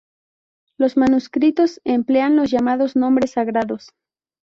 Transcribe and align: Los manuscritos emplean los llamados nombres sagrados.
Los 0.79 0.97
manuscritos 0.97 1.79
emplean 1.83 2.35
los 2.35 2.49
llamados 2.49 2.95
nombres 2.95 3.33
sagrados. 3.33 3.91